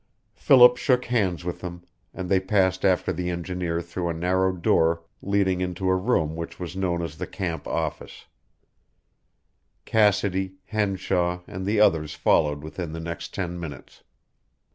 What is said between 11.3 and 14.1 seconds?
and the others followed within the next ten minutes.